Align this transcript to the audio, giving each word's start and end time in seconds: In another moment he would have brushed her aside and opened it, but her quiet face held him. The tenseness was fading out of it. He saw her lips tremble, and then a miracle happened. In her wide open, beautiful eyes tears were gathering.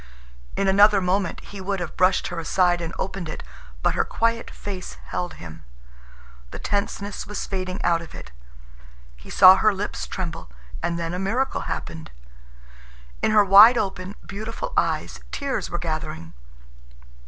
In 0.55 0.67
another 0.67 0.99
moment 0.99 1.41
he 1.41 1.61
would 1.61 1.79
have 1.79 1.95
brushed 1.95 2.29
her 2.29 2.39
aside 2.39 2.81
and 2.81 2.91
opened 2.97 3.29
it, 3.29 3.43
but 3.83 3.93
her 3.93 4.03
quiet 4.03 4.49
face 4.49 4.95
held 4.95 5.35
him. 5.35 5.61
The 6.49 6.57
tenseness 6.57 7.27
was 7.27 7.45
fading 7.45 7.79
out 7.83 8.01
of 8.01 8.15
it. 8.15 8.31
He 9.15 9.29
saw 9.29 9.57
her 9.57 9.71
lips 9.75 10.07
tremble, 10.07 10.49
and 10.81 10.97
then 10.97 11.13
a 11.13 11.19
miracle 11.19 11.61
happened. 11.69 12.09
In 13.21 13.29
her 13.29 13.45
wide 13.45 13.77
open, 13.77 14.15
beautiful 14.25 14.73
eyes 14.75 15.19
tears 15.31 15.69
were 15.69 15.77
gathering. 15.77 16.33